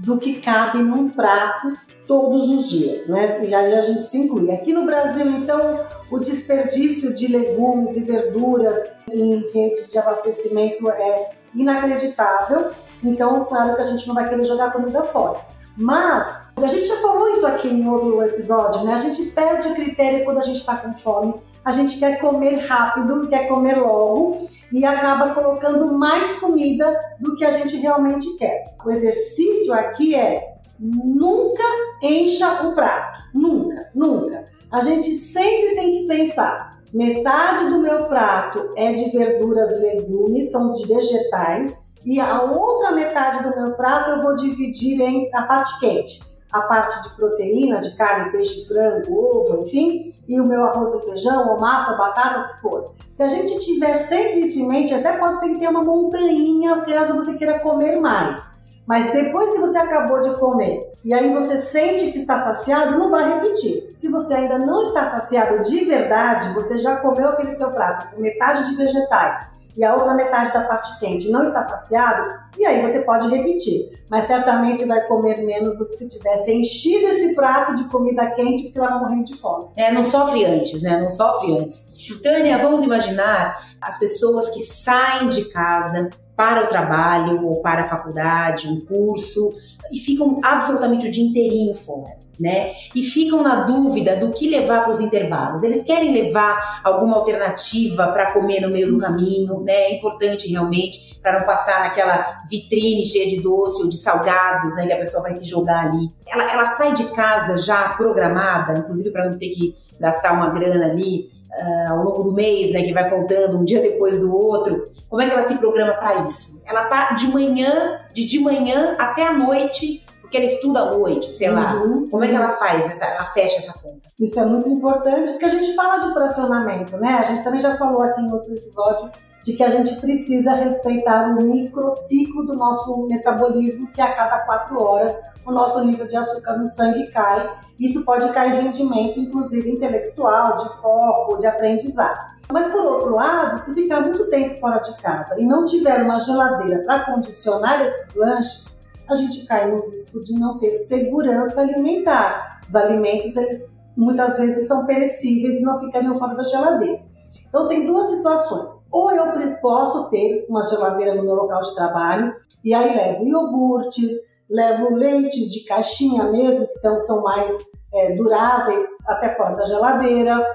do 0.03 0.17
que 0.17 0.39
cabe 0.39 0.79
num 0.79 1.09
prato 1.09 1.73
todos 2.07 2.49
os 2.49 2.69
dias, 2.69 3.07
né? 3.07 3.41
E 3.45 3.53
aí 3.53 3.73
a 3.75 3.81
gente 3.81 4.01
se 4.01 4.17
inclui. 4.17 4.51
Aqui 4.51 4.71
no 4.73 4.85
Brasil, 4.85 5.25
então, 5.27 5.79
o 6.09 6.19
desperdício 6.19 7.13
de 7.13 7.27
legumes 7.27 7.97
e 7.97 8.01
verduras 8.01 8.77
em 9.11 9.45
redes 9.53 9.91
de 9.91 9.97
abastecimento 9.97 10.89
é 10.89 11.31
inacreditável. 11.53 12.71
Então, 13.03 13.43
claro 13.45 13.75
que 13.75 13.81
a 13.81 13.85
gente 13.85 14.07
não 14.07 14.15
vai 14.15 14.27
querer 14.27 14.45
jogar 14.45 14.71
comida 14.71 15.03
fora. 15.03 15.56
Mas 15.77 16.49
a 16.55 16.67
gente 16.67 16.87
já 16.87 16.97
falou 16.97 17.29
isso 17.29 17.45
aqui 17.45 17.67
em 17.67 17.87
outro 17.87 18.21
episódio, 18.23 18.83
né? 18.83 18.95
A 18.95 18.97
gente 18.97 19.25
perde 19.27 19.67
o 19.67 19.75
critério 19.75 20.25
quando 20.25 20.39
a 20.39 20.41
gente 20.41 20.57
está 20.57 20.75
com 20.77 20.91
fome. 20.93 21.35
A 21.63 21.71
gente 21.71 21.99
quer 21.99 22.19
comer 22.19 22.57
rápido, 22.65 23.27
quer 23.27 23.47
comer 23.47 23.77
logo 23.77 24.47
e 24.71 24.83
acaba 24.83 25.33
colocando 25.35 25.93
mais 25.93 26.39
comida 26.39 26.99
do 27.19 27.35
que 27.35 27.45
a 27.45 27.51
gente 27.51 27.77
realmente 27.77 28.37
quer. 28.37 28.63
O 28.83 28.89
exercício 28.89 29.71
aqui 29.73 30.15
é 30.15 30.55
nunca 30.79 31.63
encha 32.01 32.67
o 32.67 32.73
prato. 32.73 33.23
Nunca, 33.33 33.89
nunca. 33.93 34.45
A 34.71 34.79
gente 34.79 35.13
sempre 35.13 35.75
tem 35.75 35.99
que 35.99 36.07
pensar: 36.07 36.71
metade 36.91 37.69
do 37.69 37.79
meu 37.79 38.05
prato 38.05 38.69
é 38.75 38.93
de 38.93 39.11
verduras, 39.11 39.79
legumes, 39.79 40.51
são 40.51 40.71
de 40.71 40.87
vegetais 40.87 41.86
e 42.07 42.21
a 42.21 42.41
outra 42.41 42.93
metade 42.93 43.43
do 43.43 43.53
meu 43.53 43.73
prato 43.73 44.11
eu 44.11 44.23
vou 44.23 44.33
dividir 44.33 45.01
em 45.01 45.29
a 45.33 45.41
parte 45.41 45.77
quente, 45.77 46.21
a 46.53 46.61
parte 46.61 47.03
de 47.03 47.15
proteína, 47.17 47.81
de 47.81 47.97
carne, 47.97 48.31
peixe, 48.31 48.65
frango, 48.65 49.13
ovo, 49.13 49.65
enfim, 49.65 50.13
e 50.25 50.39
o 50.39 50.45
meu 50.45 50.63
arroz 50.63 50.93
e 50.93 51.05
feijão, 51.05 51.49
ou 51.49 51.59
massa, 51.59 51.97
batata, 51.97 52.39
o 52.39 52.55
que 52.55 52.61
for. 52.61 52.93
Se 53.13 53.23
a 53.23 53.27
gente 53.27 53.59
tiver 53.59 53.99
sempre 53.99 54.39
isso 54.39 54.57
em 54.57 54.69
mente, 54.69 54.93
até 54.93 55.17
pode 55.17 55.37
ser 55.37 55.49
que 55.49 55.59
tenha 55.59 55.69
uma 55.69 55.83
montanha 55.83 56.81
caso 57.07 57.13
você 57.17 57.33
queira 57.33 57.59
comer 57.59 57.99
mais. 57.99 58.55
Mas 58.85 59.11
depois 59.11 59.51
que 59.51 59.59
você 59.59 59.77
acabou 59.77 60.21
de 60.21 60.33
comer 60.39 60.89
e 61.03 61.13
aí 61.13 61.33
você 61.33 61.57
sente 61.57 62.09
que 62.11 62.19
está 62.19 62.39
saciado, 62.39 62.97
não 62.97 63.11
vai 63.11 63.33
repetir. 63.33 63.89
Se 63.97 64.09
você 64.09 64.33
ainda 64.33 64.57
não 64.57 64.81
está 64.81 65.11
saciado 65.11 65.61
de 65.61 65.83
verdade, 65.83 66.53
você 66.53 66.79
já 66.79 66.95
comeu 66.95 67.27
aquele 67.27 67.53
seu 67.57 67.69
prato 67.71 68.15
com 68.15 68.21
metade 68.21 68.69
de 68.69 68.77
vegetais, 68.77 69.56
e 69.77 69.83
a 69.83 69.93
outra 69.93 70.13
metade 70.13 70.53
da 70.53 70.61
parte 70.61 70.99
quente 70.99 71.29
não 71.29 71.43
está 71.43 71.67
saciado, 71.67 72.33
e 72.57 72.65
aí 72.65 72.81
você 72.81 73.01
pode 73.01 73.29
repetir. 73.29 73.91
Mas 74.09 74.25
certamente 74.25 74.85
vai 74.85 75.01
comer 75.07 75.41
menos 75.43 75.77
do 75.77 75.85
que 75.85 75.93
se 75.93 76.07
tivesse 76.07 76.51
enchido 76.51 77.05
esse 77.07 77.35
prato 77.35 77.75
de 77.75 77.83
comida 77.85 78.31
quente 78.31 78.63
porque 78.63 78.79
estava 78.79 78.99
morrendo 78.99 79.25
de 79.25 79.35
fome. 79.35 79.65
É, 79.75 79.91
não 79.91 80.03
sofre 80.03 80.45
antes, 80.45 80.81
né? 80.81 80.99
Não 80.99 81.09
sofre 81.09 81.57
antes. 81.57 81.85
Tânia, 82.23 82.57
vamos 82.57 82.81
imaginar 82.83 83.75
as 83.81 83.99
pessoas 83.99 84.49
que 84.49 84.59
saem 84.59 85.29
de 85.29 85.45
casa 85.45 86.09
para 86.37 86.65
o 86.65 86.67
trabalho 86.67 87.43
ou 87.47 87.61
para 87.61 87.81
a 87.81 87.85
faculdade, 87.85 88.67
um 88.69 88.79
curso, 88.79 89.51
e 89.91 89.97
ficam 89.97 90.39
absolutamente 90.43 91.07
o 91.07 91.11
dia 91.11 91.25
inteirinho 91.25 91.73
fora. 91.73 92.15
né? 92.39 92.73
E 92.93 93.01
ficam 93.01 93.41
na 93.41 93.61
dúvida 93.61 94.15
do 94.15 94.29
que 94.29 94.47
levar 94.47 94.83
para 94.83 94.91
os 94.91 95.01
intervalos. 95.01 95.63
Eles 95.63 95.81
querem 95.81 96.13
levar 96.13 96.81
alguma 96.83 97.17
alternativa 97.17 98.09
para 98.09 98.31
comer 98.31 98.61
no 98.61 98.69
meio 98.69 98.91
do 98.91 98.99
caminho, 98.99 99.61
né? 99.61 99.73
É 99.73 99.95
importante 99.95 100.47
realmente 100.47 101.19
para 101.19 101.39
não 101.39 101.47
passar 101.47 101.79
naquela 101.79 102.37
vitrine 102.47 103.03
cheia 103.03 103.27
de 103.27 103.41
doce 103.41 103.81
ou 103.81 103.89
de 103.89 103.97
salgados, 103.97 104.75
né? 104.75 104.85
Que 104.85 104.93
a 104.93 104.99
pessoa 104.99 105.23
vai 105.23 105.33
se 105.33 105.45
jogar 105.45 105.87
ali. 105.87 106.09
Ela, 106.27 106.51
ela 106.51 106.65
sai 106.67 106.93
de 106.93 107.05
casa 107.05 107.57
já 107.57 107.89
programada, 107.89 108.77
inclusive 108.77 109.09
para 109.09 109.27
não 109.27 109.37
ter 109.37 109.49
que 109.49 109.75
gastar 109.99 110.33
uma 110.33 110.49
grana 110.49 110.85
ali 110.85 111.31
uh, 111.57 111.91
ao 111.91 112.03
longo 112.03 112.23
do 112.23 112.31
mês, 112.31 112.71
né? 112.71 112.83
Que 112.83 112.93
vai 112.93 113.09
contando 113.09 113.59
um 113.59 113.63
dia 113.63 113.81
depois 113.81 114.19
do 114.19 114.35
outro. 114.35 114.83
Como 115.09 115.21
é 115.21 115.27
que 115.27 115.33
ela 115.33 115.43
se 115.43 115.57
programa 115.57 115.93
para 115.93 116.23
isso? 116.23 116.61
Ela 116.65 116.85
tá 116.85 117.13
de 117.13 117.27
manhã, 117.27 118.01
de 118.13 118.25
de 118.25 118.39
manhã 118.39 118.95
até 118.97 119.25
a 119.25 119.33
noite 119.33 120.05
porque 120.27 120.35
ela 120.35 120.45
estuda 120.45 120.81
à 120.81 120.91
noite, 120.91 121.31
sei 121.31 121.49
lá. 121.49 121.75
Uhum. 121.75 122.09
Como 122.09 122.21
é 122.21 122.27
que 122.27 122.35
ela 122.35 122.49
faz, 122.49 122.85
essa, 122.85 123.05
ela 123.05 123.23
fecha 123.23 123.59
essa 123.59 123.71
conta? 123.73 124.09
Isso 124.19 124.37
é 124.37 124.45
muito 124.45 124.67
importante, 124.67 125.31
porque 125.31 125.45
a 125.45 125.49
gente 125.49 125.73
fala 125.73 125.99
de 125.99 126.11
fracionamento, 126.11 126.97
né? 126.97 127.13
A 127.13 127.23
gente 127.23 127.43
também 127.45 127.61
já 127.61 127.77
falou 127.77 128.01
aqui 128.01 128.19
em 128.19 128.31
outro 128.31 128.53
episódio 128.53 129.09
de 129.47 129.53
que 129.53 129.63
a 129.63 129.69
gente 129.69 129.95
precisa 130.01 130.55
respeitar 130.55 131.29
o 131.29 131.41
microciclo 131.41 132.45
do 132.45 132.53
nosso 132.53 133.07
metabolismo, 133.07 133.87
que 133.93 134.01
a 134.01 134.11
cada 134.11 134.41
quatro 134.41 134.83
horas 134.83 135.17
o 135.45 135.53
nosso 135.53 135.85
nível 135.85 136.05
de 136.05 136.17
açúcar 136.17 136.57
no 136.57 136.67
sangue 136.67 137.07
cai. 137.07 137.49
Isso 137.79 138.03
pode 138.03 138.27
cair 138.33 138.61
rendimento, 138.61 139.17
inclusive 139.17 139.71
intelectual, 139.71 140.57
de 140.57 140.81
foco, 140.81 141.37
de 141.37 141.47
aprendizado. 141.47 142.35
Mas 142.51 142.65
por 142.73 142.83
outro 142.83 143.15
lado, 143.15 143.57
se 143.57 143.73
ficar 143.73 144.01
muito 144.01 144.27
tempo 144.27 144.59
fora 144.59 144.79
de 144.79 144.97
casa 144.97 145.39
e 145.39 145.45
não 145.45 145.65
tiver 145.65 146.03
uma 146.03 146.19
geladeira 146.19 146.83
para 146.83 147.05
condicionar 147.05 147.85
esses 147.85 148.15
lanches, 148.15 148.77
a 149.07 149.15
gente 149.15 149.45
cai 149.45 149.71
no 149.71 149.89
risco 149.89 150.19
de 150.19 150.37
não 150.37 150.59
ter 150.59 150.71
segurança 150.71 151.61
alimentar. 151.61 152.59
Os 152.67 152.75
alimentos, 152.75 153.37
eles 153.37 153.71
muitas 153.95 154.37
vezes 154.37 154.67
são 154.67 154.85
perecíveis 154.85 155.55
e 155.55 155.61
não 155.61 155.79
ficariam 155.79 156.19
fora 156.19 156.35
da 156.35 156.43
geladeira. 156.43 157.06
Então, 157.47 157.67
tem 157.67 157.85
duas 157.85 158.09
situações. 158.09 158.69
Ou 158.91 159.11
eu 159.11 159.57
posso 159.61 160.09
ter 160.09 160.45
uma 160.49 160.63
geladeira 160.63 161.15
no 161.15 161.23
meu 161.23 161.35
local 161.35 161.61
de 161.61 161.75
trabalho, 161.75 162.33
e 162.63 162.73
aí 162.73 162.95
levo 162.95 163.25
iogurtes, 163.25 164.11
levo 164.49 164.95
leites 164.95 165.51
de 165.51 165.63
caixinha 165.65 166.25
mesmo, 166.25 166.67
que 166.67 166.77
então 166.77 166.99
são 167.01 167.23
mais 167.23 167.57
é, 167.93 168.13
duráveis, 168.13 168.83
até 169.07 169.35
fora 169.35 169.55
da 169.55 169.63
geladeira, 169.63 170.45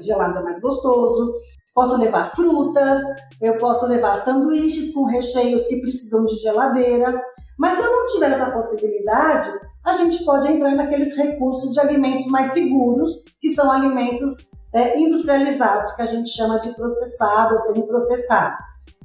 gelado 0.00 0.38
é 0.38 0.42
mais 0.42 0.60
gostoso. 0.60 1.34
Posso 1.74 1.96
levar 1.96 2.34
frutas, 2.34 3.00
eu 3.40 3.56
posso 3.56 3.86
levar 3.86 4.16
sanduíches 4.16 4.92
com 4.92 5.04
recheios 5.04 5.66
que 5.66 5.80
precisam 5.80 6.24
de 6.26 6.36
geladeira. 6.36 7.18
Mas 7.58 7.78
se 7.78 7.84
eu 7.84 7.90
não 7.90 8.06
tiver 8.06 8.30
essa 8.30 8.50
possibilidade, 8.50 9.48
a 9.84 9.92
gente 9.94 10.22
pode 10.24 10.48
entrar 10.48 10.74
naqueles 10.74 11.16
recursos 11.16 11.72
de 11.72 11.80
alimentos 11.80 12.26
mais 12.26 12.48
seguros, 12.48 13.24
que 13.40 13.48
são 13.48 13.70
alimentos 13.70 14.51
é, 14.72 14.98
industrializados, 14.98 15.92
que 15.92 16.02
a 16.02 16.06
gente 16.06 16.30
chama 16.30 16.58
de 16.60 16.74
processado 16.74 17.54
ou 17.54 17.58
semi-processado, 17.58 18.56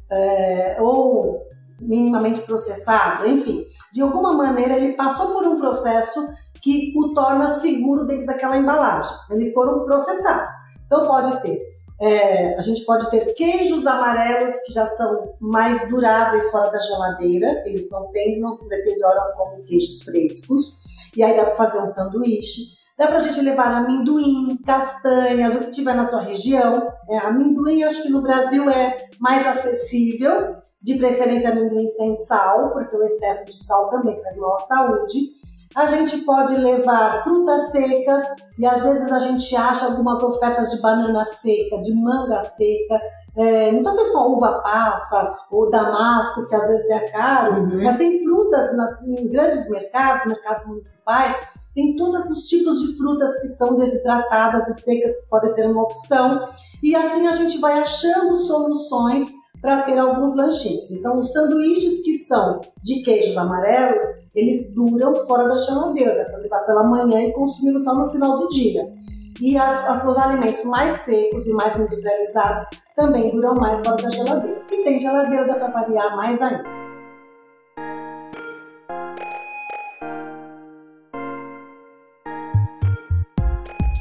é, 0.09 0.77
ou 0.79 1.45
minimamente 1.79 2.41
processado, 2.41 3.27
enfim. 3.27 3.65
De 3.93 4.01
alguma 4.01 4.33
maneira, 4.33 4.75
ele 4.75 4.93
passou 4.93 5.33
por 5.33 5.45
um 5.47 5.59
processo 5.59 6.27
que 6.61 6.93
o 6.97 7.13
torna 7.13 7.49
seguro 7.49 8.05
dentro 8.05 8.25
daquela 8.25 8.57
embalagem. 8.57 9.15
Eles 9.29 9.53
foram 9.53 9.85
processados. 9.85 10.55
Então, 10.85 11.05
pode 11.05 11.41
ter 11.41 11.77
é, 11.99 12.55
a 12.55 12.61
gente 12.61 12.85
pode 12.85 13.09
ter 13.09 13.33
queijos 13.33 13.87
amarelos 13.87 14.55
que 14.65 14.71
já 14.71 14.85
são 14.85 15.33
mais 15.39 15.89
duráveis 15.89 16.49
fora 16.51 16.69
da 16.69 16.77
geladeira, 16.77 17.63
eles 17.65 17.89
não 17.89 18.11
têm, 18.11 18.39
não 18.39 18.55
deterioram 18.67 19.35
como 19.35 19.63
queijos 19.63 20.03
frescos, 20.03 20.83
e 21.15 21.23
aí 21.23 21.35
dá 21.35 21.45
para 21.45 21.55
fazer 21.55 21.79
um 21.79 21.87
sanduíche. 21.87 22.76
Dá 22.97 23.07
para 23.07 23.17
a 23.17 23.21
gente 23.21 23.39
levar 23.41 23.71
amendoim, 23.71 24.57
castanhas, 24.65 25.53
o 25.53 25.59
que 25.59 25.69
tiver 25.69 25.95
na 25.95 26.03
sua 26.03 26.21
região. 26.21 26.91
É, 27.07 27.19
amendoim, 27.19 27.83
acho 27.83 28.03
que 28.03 28.09
no 28.09 28.21
Brasil 28.21 28.67
é 28.69 28.97
mais 29.19 29.45
acessível, 29.45 30.55
de 30.81 30.95
preferência 30.95 31.51
amendoim 31.51 31.87
sem 31.89 32.15
sal, 32.15 32.71
porque 32.71 32.95
o 32.95 33.03
excesso 33.03 33.45
de 33.45 33.53
sal 33.53 33.89
também 33.89 34.19
faz 34.23 34.37
mal 34.37 34.55
à 34.55 34.59
saúde. 34.59 35.37
A 35.75 35.85
gente 35.85 36.19
pode 36.19 36.55
levar 36.55 37.23
frutas 37.23 37.69
secas 37.71 38.23
e 38.57 38.65
às 38.65 38.81
vezes 38.81 39.11
a 39.11 39.19
gente 39.19 39.55
acha 39.55 39.85
algumas 39.85 40.23
ofertas 40.23 40.71
de 40.71 40.81
banana 40.81 41.23
seca, 41.23 41.79
de 41.81 41.93
manga 41.93 42.41
seca. 42.41 42.97
É, 43.35 43.71
não 43.71 43.83
precisa 43.83 44.05
ser 44.05 44.11
só 44.11 44.27
uva 44.27 44.59
passa 44.63 45.37
ou 45.51 45.69
damasco, 45.69 46.47
que 46.47 46.55
às 46.55 46.67
vezes 46.67 46.89
é 46.89 46.99
caro, 47.11 47.61
uhum. 47.61 47.83
mas 47.83 47.95
tem 47.97 48.23
frutas 48.23 48.75
na, 48.75 48.97
em 49.05 49.29
grandes 49.29 49.69
mercados, 49.69 50.25
mercados 50.25 50.65
municipais, 50.65 51.35
tem 51.77 51.95
todos 51.95 52.27
os 52.31 52.45
tipos 52.45 52.81
de 52.81 52.97
frutas 52.97 53.39
que 53.39 53.49
são 53.49 53.77
desidratadas 53.77 54.67
e 54.67 54.81
secas 54.81 55.15
que 55.15 55.29
podem 55.29 55.53
ser 55.53 55.69
uma 55.69 55.83
opção. 55.83 56.43
E 56.81 56.95
assim 56.95 57.27
a 57.27 57.31
gente 57.31 57.59
vai 57.59 57.77
achando 57.77 58.35
soluções 58.35 59.27
para 59.61 59.83
ter 59.83 59.99
alguns 59.99 60.35
lanchinhos. 60.35 60.89
Então, 60.89 61.19
os 61.19 61.31
sanduíches 61.31 62.01
que 62.01 62.15
são 62.15 62.59
de 62.81 63.03
queijos 63.03 63.37
amarelos, 63.37 64.03
eles 64.33 64.73
duram 64.73 65.15
fora 65.27 65.47
da 65.47 65.55
geladeira, 65.55 66.25
para 66.25 66.39
levar 66.39 66.59
pela 66.61 66.83
manhã 66.83 67.21
e 67.21 67.33
consumi 67.33 67.79
só 67.79 67.93
no 67.93 68.09
final 68.09 68.39
do 68.39 68.47
dia. 68.47 68.91
E 69.39 69.55
as, 69.55 69.87
as, 69.87 70.03
os 70.03 70.17
alimentos 70.17 70.63
mais 70.63 71.01
secos 71.01 71.45
e 71.45 71.53
mais 71.53 71.77
industrializados 71.77 72.63
também 72.95 73.27
duram 73.27 73.53
mais 73.53 73.85
fora 73.85 74.01
da 74.01 74.09
geladeira. 74.09 74.59
Se 74.63 74.83
tem 74.83 74.97
geladeira, 74.97 75.45
dá 75.45 75.53
para 75.53 75.67
variar 75.67 76.15
mais 76.15 76.41
ainda. 76.41 76.86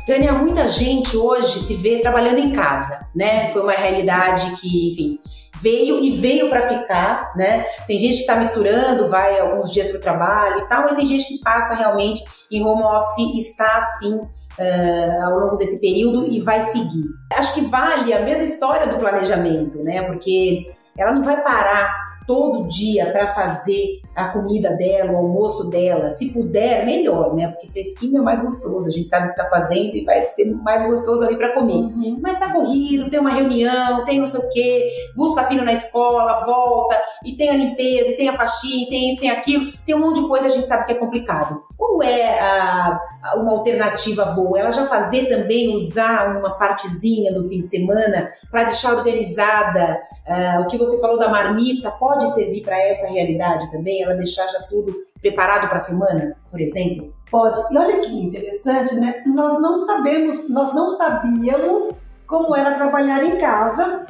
Tânia, 0.07 0.33
muita 0.33 0.69
gente 0.69 1.17
hoje 1.17 1.59
se 1.59 1.75
vê 1.75 1.99
trabalhando 1.99 2.39
em 2.39 2.53
casa, 2.53 3.05
né? 3.13 3.49
Foi 3.49 3.61
uma 3.61 3.73
realidade 3.73 4.55
que, 4.61 4.91
enfim, 4.91 5.19
veio 5.61 5.99
e 5.99 6.13
veio 6.13 6.49
para 6.49 6.69
ficar, 6.69 7.33
né? 7.35 7.65
Tem 7.89 7.99
gente 7.99 8.15
que 8.15 8.21
está 8.21 8.37
misturando, 8.37 9.09
vai 9.09 9.41
alguns 9.41 9.69
dias 9.69 9.89
para 9.89 9.99
o 9.99 10.01
trabalho 10.01 10.61
e 10.61 10.69
tal, 10.69 10.83
mas 10.83 10.95
tem 10.95 11.05
gente 11.05 11.27
que 11.27 11.41
passa 11.41 11.75
realmente 11.75 12.23
em 12.53 12.65
home 12.65 12.85
office 12.85 13.35
e 13.35 13.39
está 13.39 13.79
assim 13.79 14.15
uh, 14.15 15.25
ao 15.25 15.41
longo 15.41 15.57
desse 15.57 15.81
período 15.81 16.33
e 16.33 16.41
vai 16.41 16.63
seguir. 16.63 17.05
Acho 17.33 17.55
que 17.55 17.63
vale 17.63 18.15
a 18.15 18.21
mesma 18.21 18.45
história 18.45 18.87
do 18.87 18.99
planejamento, 18.99 19.83
né? 19.83 20.03
Porque 20.03 20.67
ela 20.97 21.13
não 21.13 21.25
vai 21.25 21.43
parar 21.43 22.06
todo 22.27 22.67
dia 22.67 23.13
para 23.13 23.27
fazer 23.27 24.01
a 24.15 24.29
comida 24.29 24.75
dela, 24.77 25.13
o 25.13 25.17
almoço 25.19 25.69
dela. 25.69 26.11
Se 26.11 26.33
puder, 26.33 26.85
melhor, 26.85 27.35
né? 27.35 27.49
Porque 27.49 27.69
fresquinho 27.69 28.19
é 28.19 28.23
mais 28.23 28.41
gostoso. 28.41 28.89
A 28.89 28.91
gente 28.91 29.09
sabe 29.09 29.27
o 29.27 29.31
que 29.31 29.37
tá 29.37 29.49
fazendo 29.49 29.95
e 29.95 30.05
vai 30.05 30.27
ser 30.29 30.47
mais 30.47 30.83
gostoso 30.83 31.23
ali 31.23 31.37
para 31.37 31.53
comer. 31.55 31.75
Uhum. 31.75 32.19
Mas 32.21 32.39
tá 32.39 32.53
corrido, 32.53 33.11
tem 33.11 33.21
uma 33.21 33.31
reunião, 33.31 34.05
tem 34.05 34.19
não 34.19 34.27
sei 34.27 34.41
o 34.41 34.49
quê, 34.49 34.91
busca 35.15 35.45
filho 35.45 35.65
na 35.65 35.73
escola, 35.73 36.45
volta, 36.45 37.01
e 37.25 37.37
tem 37.37 37.51
a 37.51 37.57
limpeza, 37.57 38.09
e 38.09 38.17
tem 38.17 38.29
a 38.29 38.35
faxina, 38.35 38.83
e 38.83 38.89
tem 38.89 39.09
isso, 39.11 39.21
tem 39.21 39.31
aquilo. 39.31 39.71
Tem 39.85 39.95
um 39.95 40.01
monte 40.01 40.21
de 40.21 40.29
coisa, 40.29 40.47
a 40.47 40.51
gente 40.51 40.67
sabe 40.67 40.87
que 40.87 40.93
é 40.93 40.97
complicado. 40.97 41.63
Qual 41.77 42.03
é 42.03 42.41
a, 42.41 43.01
uma 43.37 43.53
alternativa 43.53 44.25
boa? 44.27 44.59
Ela 44.59 44.71
já 44.71 44.87
fazer 44.87 45.27
também, 45.27 45.75
usar 45.75 46.37
uma 46.37 46.57
partezinha 46.57 47.31
no 47.31 47.45
fim 47.45 47.63
de 47.63 47.69
semana 47.69 48.33
para 48.51 48.65
deixar 48.65 48.95
organizada 48.95 50.01
uh, 50.27 50.63
o 50.63 50.67
que 50.67 50.79
você 50.79 50.99
falou 51.01 51.19
da 51.19 51.29
marmita, 51.29 51.91
pode 51.91 52.33
servir 52.33 52.63
para 52.63 52.81
essa 52.81 53.07
realidade 53.07 53.71
também? 53.71 54.03
Ela 54.03 54.15
deixar 54.15 54.47
já 54.47 54.61
tudo 54.63 54.95
preparado 55.21 55.69
para 55.69 55.77
a 55.77 55.81
semana, 55.81 56.37
por 56.51 56.61
exemplo? 56.61 57.15
Pode. 57.31 57.61
E 57.73 57.77
olha 57.77 58.01
que 58.01 58.13
interessante, 58.13 58.95
né? 58.95 59.23
Nós 59.27 59.61
não 59.61 59.85
sabemos, 59.85 60.49
nós 60.49 60.75
não 60.75 60.89
sabíamos 60.89 62.07
como 62.27 62.57
era 62.57 62.75
trabalhar 62.75 63.23
em 63.25 63.39
casa 63.39 64.07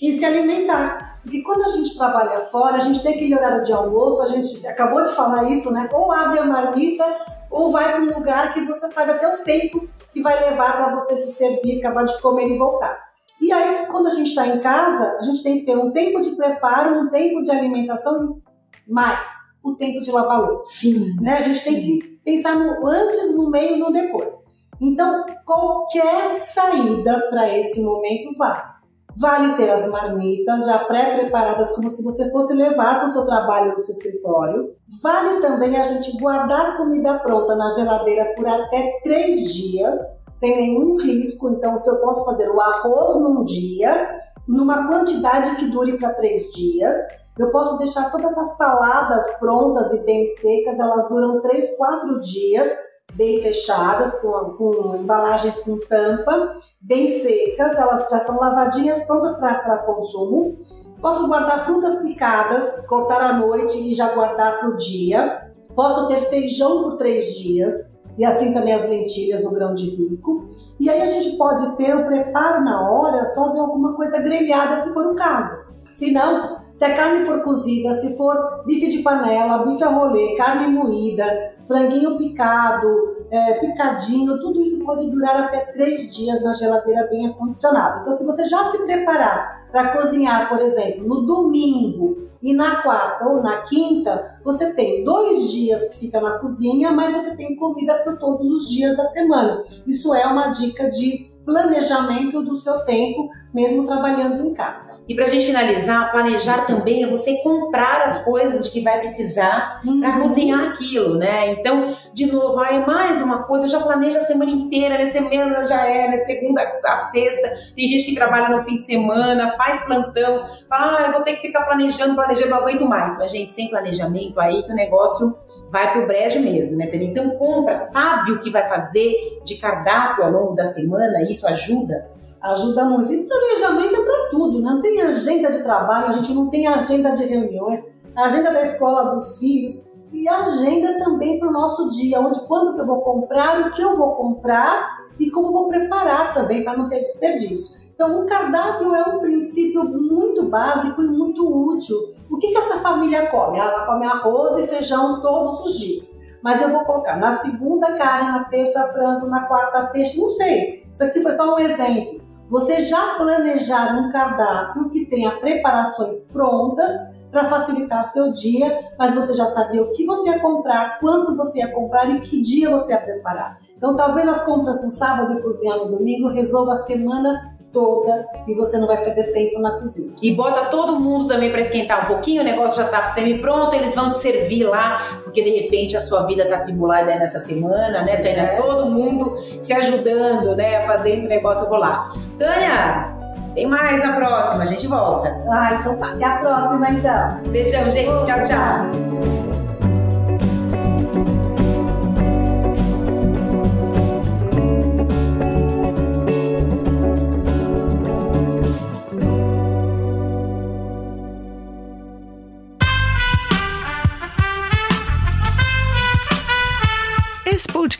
e 0.00 0.18
se 0.18 0.24
alimentar. 0.24 1.03
Porque 1.24 1.42
quando 1.42 1.64
a 1.64 1.68
gente 1.68 1.96
trabalha 1.96 2.46
fora, 2.50 2.76
a 2.76 2.80
gente 2.80 3.02
tem 3.02 3.14
aquele 3.14 3.34
horário 3.34 3.64
de 3.64 3.72
almoço, 3.72 4.22
a 4.22 4.26
gente 4.26 4.64
acabou 4.66 5.02
de 5.02 5.10
falar 5.14 5.50
isso, 5.50 5.72
né? 5.72 5.88
Ou 5.92 6.12
abre 6.12 6.38
a 6.38 6.44
marmita, 6.44 7.04
ou 7.50 7.72
vai 7.72 7.92
para 7.92 8.02
um 8.02 8.14
lugar 8.18 8.52
que 8.52 8.60
você 8.60 8.86
sabe 8.88 9.12
até 9.12 9.34
o 9.34 9.42
tempo 9.42 9.88
que 10.12 10.20
vai 10.20 10.38
levar 10.50 10.76
para 10.76 10.94
você 10.94 11.16
se 11.16 11.32
servir, 11.32 11.78
acabar 11.78 12.04
de 12.04 12.20
comer 12.20 12.48
e 12.48 12.58
voltar. 12.58 13.02
E 13.40 13.50
aí, 13.50 13.86
quando 13.86 14.06
a 14.08 14.14
gente 14.14 14.28
está 14.28 14.46
em 14.46 14.60
casa, 14.60 15.16
a 15.18 15.22
gente 15.22 15.42
tem 15.42 15.60
que 15.60 15.66
ter 15.66 15.76
um 15.76 15.90
tempo 15.90 16.20
de 16.20 16.36
preparo, 16.36 17.00
um 17.00 17.08
tempo 17.08 17.42
de 17.42 17.50
alimentação, 17.50 18.40
mais 18.86 19.26
o 19.62 19.74
tempo 19.74 20.02
de 20.02 20.12
lavar 20.12 20.42
louça. 20.42 20.66
Sim. 20.72 21.16
Né? 21.20 21.38
A 21.38 21.40
gente 21.40 21.58
sim. 21.58 21.72
tem 21.72 21.98
que 21.98 22.06
pensar 22.22 22.54
no 22.54 22.86
antes, 22.86 23.34
no 23.34 23.50
meio 23.50 23.76
e 23.76 23.78
no 23.78 23.90
depois. 23.90 24.32
Então, 24.80 25.24
qualquer 25.46 26.34
saída 26.34 27.28
para 27.30 27.58
esse 27.58 27.82
momento 27.82 28.36
vale. 28.36 28.73
Vale 29.16 29.56
ter 29.56 29.70
as 29.70 29.88
marmitas 29.88 30.66
já 30.66 30.78
pré-preparadas, 30.78 31.70
como 31.72 31.90
se 31.90 32.02
você 32.02 32.30
fosse 32.30 32.52
levar 32.52 32.96
para 32.96 33.04
o 33.04 33.08
seu 33.08 33.24
trabalho 33.24 33.76
no 33.76 33.84
seu 33.84 33.94
escritório. 33.94 34.74
Vale 35.02 35.40
também 35.40 35.76
a 35.76 35.82
gente 35.84 36.18
guardar 36.18 36.76
comida 36.76 37.18
pronta 37.20 37.54
na 37.54 37.70
geladeira 37.70 38.34
por 38.36 38.46
até 38.46 38.98
três 39.02 39.52
dias, 39.54 40.24
sem 40.34 40.56
nenhum 40.56 40.96
risco. 40.96 41.48
Então, 41.50 41.78
se 41.78 41.88
eu 41.88 41.96
posso 42.00 42.24
fazer 42.24 42.50
o 42.50 42.60
arroz 42.60 43.16
num 43.16 43.44
dia, 43.44 44.20
numa 44.48 44.88
quantidade 44.88 45.56
que 45.56 45.66
dure 45.66 45.96
para 45.96 46.14
três 46.14 46.52
dias, 46.52 46.96
eu 47.38 47.50
posso 47.50 47.78
deixar 47.78 48.10
todas 48.10 48.36
as 48.36 48.56
saladas 48.56 49.38
prontas 49.38 49.92
e 49.92 49.98
bem 50.04 50.26
secas, 50.26 50.78
elas 50.78 51.08
duram 51.08 51.40
três, 51.40 51.76
quatro 51.76 52.20
dias 52.20 52.70
bem 53.14 53.40
fechadas, 53.40 54.20
com, 54.20 54.30
com 54.56 54.96
embalagens 54.96 55.60
com 55.60 55.78
tampa, 55.78 56.56
bem 56.80 57.08
secas, 57.08 57.78
elas 57.78 58.08
já 58.10 58.18
estão 58.18 58.38
lavadinhas, 58.38 59.04
prontas 59.04 59.36
para 59.36 59.78
consumo. 59.78 60.58
Posso 61.00 61.26
guardar 61.28 61.64
frutas 61.64 62.02
picadas, 62.02 62.86
cortar 62.86 63.20
à 63.20 63.32
noite 63.34 63.78
e 63.78 63.94
já 63.94 64.14
guardar 64.14 64.58
para 64.58 64.70
o 64.70 64.76
dia. 64.76 65.52
Posso 65.74 66.08
ter 66.08 66.28
feijão 66.30 66.82
por 66.82 66.96
três 66.96 67.34
dias 67.34 67.94
e 68.16 68.24
assim 68.24 68.54
também 68.54 68.72
as 68.72 68.88
lentilhas 68.88 69.42
no 69.44 69.50
grão 69.50 69.74
de 69.74 69.90
bico. 69.96 70.48
E 70.78 70.88
aí 70.88 71.02
a 71.02 71.06
gente 71.06 71.36
pode 71.36 71.76
ter 71.76 71.94
o 71.94 72.06
preparo 72.06 72.64
na 72.64 72.90
hora 72.90 73.24
só 73.26 73.48
de 73.48 73.58
alguma 73.58 73.94
coisa 73.94 74.18
grelhada, 74.18 74.80
se 74.80 74.92
for 74.92 75.06
o 75.06 75.14
caso. 75.14 75.72
Se 75.92 76.10
não, 76.10 76.63
se 76.74 76.84
a 76.84 76.94
carne 76.94 77.24
for 77.24 77.40
cozida, 77.42 77.94
se 77.94 78.16
for 78.16 78.64
bife 78.66 78.90
de 78.90 78.98
panela, 78.98 79.64
bife 79.64 79.84
a 79.84 79.90
rolê, 79.90 80.34
carne 80.34 80.66
moída, 80.66 81.54
franguinho 81.68 82.18
picado, 82.18 83.14
é, 83.30 83.60
picadinho, 83.60 84.40
tudo 84.40 84.60
isso 84.60 84.84
pode 84.84 85.08
durar 85.08 85.44
até 85.44 85.60
três 85.72 86.14
dias 86.14 86.42
na 86.42 86.52
geladeira 86.52 87.06
bem 87.08 87.28
acondicionada. 87.28 88.00
Então, 88.00 88.12
se 88.12 88.26
você 88.26 88.44
já 88.46 88.64
se 88.64 88.84
preparar 88.84 89.68
para 89.70 89.96
cozinhar, 89.96 90.48
por 90.48 90.58
exemplo, 90.58 91.06
no 91.06 91.24
domingo 91.24 92.28
e 92.42 92.52
na 92.52 92.82
quarta 92.82 93.24
ou 93.24 93.40
na 93.40 93.62
quinta, 93.62 94.38
você 94.44 94.74
tem 94.74 95.04
dois 95.04 95.52
dias 95.52 95.90
que 95.90 95.98
fica 95.98 96.20
na 96.20 96.38
cozinha, 96.40 96.90
mas 96.90 97.12
você 97.14 97.36
tem 97.36 97.54
comida 97.54 97.94
para 97.98 98.16
todos 98.16 98.46
os 98.48 98.68
dias 98.68 98.96
da 98.96 99.04
semana. 99.04 99.62
Isso 99.86 100.12
é 100.12 100.26
uma 100.26 100.48
dica 100.48 100.90
de 100.90 101.33
planejamento 101.44 102.42
do 102.42 102.56
seu 102.56 102.80
tempo, 102.84 103.28
mesmo 103.52 103.86
trabalhando 103.86 104.46
em 104.46 104.54
casa. 104.54 105.00
E 105.08 105.14
para 105.14 105.24
a 105.24 105.28
gente 105.28 105.46
finalizar, 105.46 106.10
planejar 106.10 106.66
também 106.66 107.04
é 107.04 107.06
você 107.06 107.36
comprar 107.42 108.02
as 108.02 108.18
coisas 108.24 108.68
que 108.68 108.80
vai 108.80 108.98
precisar 109.00 109.80
uhum. 109.84 110.00
para 110.00 110.20
cozinhar 110.20 110.68
aquilo, 110.68 111.16
né? 111.16 111.50
Então, 111.50 111.94
de 112.12 112.26
novo, 112.26 112.58
aí 112.60 112.84
mais 112.84 113.20
uma 113.20 113.44
coisa, 113.44 113.64
eu 113.64 113.68
já 113.68 113.80
planejo 113.80 114.18
a 114.18 114.22
semana 114.22 114.50
inteira, 114.50 114.96
minha 114.96 115.10
semana 115.10 115.64
já 115.66 115.86
é, 115.86 116.08
né? 116.08 116.18
De 116.18 116.26
segunda 116.26 116.62
a 116.84 116.96
sexta. 116.96 117.52
Tem 117.76 117.86
gente 117.86 118.06
que 118.06 118.14
trabalha 118.14 118.48
no 118.48 118.62
fim 118.62 118.76
de 118.76 118.84
semana, 118.84 119.50
faz 119.52 119.84
plantão, 119.84 120.44
fala, 120.68 120.98
ah, 120.98 121.06
eu 121.06 121.12
vou 121.12 121.22
ter 121.22 121.34
que 121.34 121.42
ficar 121.42 121.64
planejando, 121.64 122.14
planejando, 122.14 122.50
não 122.50 122.58
aguento 122.58 122.86
mais. 122.86 123.16
Mas, 123.18 123.30
gente, 123.30 123.52
sem 123.52 123.68
planejamento 123.68 124.40
aí 124.40 124.62
que 124.62 124.72
o 124.72 124.74
negócio 124.74 125.36
vai 125.70 125.92
pro 125.92 126.06
brejo 126.06 126.40
mesmo, 126.40 126.76
né, 126.76 126.88
Então 126.92 127.30
compra, 127.30 127.76
sabe 127.76 128.32
o 128.32 128.40
que 128.40 128.50
vai 128.50 128.66
fazer 128.66 129.12
de 129.44 129.56
cardápio 129.60 130.24
ao 130.24 130.30
longo 130.30 130.54
da 130.54 130.66
semana, 130.66 131.22
isso 131.28 131.46
ajuda? 131.46 132.10
Ajuda 132.40 132.84
muito. 132.84 133.12
E 133.12 133.24
planejamento 133.24 133.96
é 133.96 134.04
para 134.04 134.28
tudo, 134.30 134.60
né? 134.60 134.70
Não 134.70 134.82
tem 134.82 135.00
agenda 135.00 135.50
de 135.50 135.62
trabalho, 135.62 136.08
a 136.08 136.12
gente 136.12 136.32
não 136.32 136.50
tem 136.50 136.66
agenda 136.66 137.12
de 137.12 137.24
reuniões, 137.24 137.82
agenda 138.14 138.52
da 138.52 138.62
escola 138.62 139.14
dos 139.14 139.38
filhos 139.38 139.92
e 140.12 140.28
agenda 140.28 140.98
também 140.98 141.38
para 141.38 141.48
o 141.48 141.52
nosso 141.52 141.90
dia, 141.90 142.20
onde 142.20 142.40
quando 142.46 142.74
que 142.74 142.80
eu 142.80 142.86
vou 142.86 143.00
comprar, 143.00 143.60
o 143.60 143.72
que 143.72 143.82
eu 143.82 143.96
vou 143.96 144.14
comprar 144.14 145.04
e 145.18 145.30
como 145.30 145.50
vou 145.50 145.68
preparar 145.68 146.32
também 146.34 146.62
para 146.62 146.76
não 146.76 146.88
ter 146.88 147.00
desperdício. 147.00 147.82
Então, 147.94 148.22
o 148.22 148.26
cardápio 148.26 148.94
é 148.94 149.02
um 149.04 149.20
princípio 149.20 149.84
muito 149.84 150.48
básico 150.48 151.00
e 151.02 151.06
muito 151.06 151.46
útil. 151.46 152.13
O 152.30 152.38
que, 152.38 152.48
que 152.48 152.58
essa 152.58 152.78
família 152.78 153.26
come? 153.26 153.58
Ela 153.58 153.86
come 153.86 154.06
arroz 154.06 154.56
e 154.58 154.66
feijão 154.66 155.20
todos 155.20 155.60
os 155.60 155.78
dias. 155.78 156.24
Mas 156.42 156.60
eu 156.60 156.70
vou 156.70 156.84
colocar 156.84 157.16
na 157.16 157.32
segunda 157.32 157.92
carne, 157.92 158.32
na 158.32 158.44
terça 158.44 158.86
frango, 158.88 159.26
na 159.26 159.46
quarta 159.46 159.86
peixe, 159.86 160.20
não 160.20 160.28
sei. 160.28 160.86
Isso 160.90 161.02
aqui 161.02 161.22
foi 161.22 161.32
só 161.32 161.54
um 161.54 161.58
exemplo. 161.58 162.22
Você 162.50 162.80
já 162.80 163.14
planejar 163.16 163.96
um 163.96 164.12
cardápio 164.12 164.90
que 164.90 165.06
tenha 165.06 165.30
preparações 165.40 166.20
prontas 166.26 166.92
para 167.30 167.48
facilitar 167.48 168.04
seu 168.04 168.32
dia, 168.32 168.90
mas 168.98 169.14
você 169.14 169.34
já 169.34 169.46
sabia 169.46 169.82
o 169.82 169.90
que 169.92 170.06
você 170.06 170.30
ia 170.30 170.38
comprar, 170.38 171.00
quando 171.00 171.36
você 171.36 171.58
ia 171.58 171.72
comprar 171.72 172.08
e 172.10 172.20
que 172.20 172.40
dia 172.40 172.70
você 172.70 172.92
ia 172.92 173.00
preparar. 173.00 173.58
Então, 173.76 173.96
talvez 173.96 174.28
as 174.28 174.44
compras 174.44 174.84
no 174.84 174.90
sábado 174.90 175.32
e 175.32 175.42
cozinhar 175.42 175.78
no 175.78 175.90
domingo 175.90 176.28
resolva 176.28 176.74
a 176.74 176.76
semana 176.76 177.53
toda 177.74 178.26
e 178.46 178.54
você 178.54 178.78
não 178.78 178.86
vai 178.86 178.96
perder 178.96 179.32
tempo 179.34 179.60
na 179.60 179.72
cozinha. 179.80 180.14
E 180.22 180.32
bota 180.32 180.66
todo 180.66 180.98
mundo 180.98 181.26
também 181.26 181.50
para 181.50 181.60
esquentar 181.60 182.04
um 182.04 182.06
pouquinho, 182.06 182.40
o 182.40 182.44
negócio 182.44 182.82
já 182.82 182.88
tá 182.88 183.04
semi-pronto, 183.04 183.74
eles 183.74 183.94
vão 183.94 184.10
te 184.10 184.18
servir 184.18 184.64
lá, 184.64 185.20
porque 185.24 185.42
de 185.42 185.50
repente 185.50 185.96
a 185.96 186.00
sua 186.00 186.22
vida 186.22 186.46
tá 186.48 186.60
tribulada 186.60 187.14
nessa 187.16 187.40
semana, 187.40 188.02
né, 188.02 188.16
Tânia? 188.16 188.42
É. 188.42 188.56
Todo 188.56 188.86
mundo 188.86 189.36
se 189.60 189.72
ajudando, 189.72 190.54
né, 190.56 190.86
fazendo 190.86 191.24
o 191.24 191.28
negócio 191.28 191.66
rolar. 191.66 192.14
Tânia, 192.38 193.12
tem 193.54 193.66
mais 193.66 194.02
na 194.02 194.12
próxima, 194.12 194.62
a 194.62 194.66
gente 194.66 194.86
volta. 194.86 195.28
Ah, 195.50 195.78
então 195.80 195.96
tá. 195.96 196.12
Até 196.12 196.24
a 196.24 196.38
próxima, 196.38 196.90
então. 196.90 197.40
Beijão, 197.50 197.90
gente. 197.90 198.24
Tchau, 198.24 198.42
tchau. 198.42 199.43